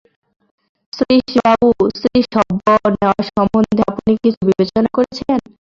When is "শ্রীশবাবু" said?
0.93-1.69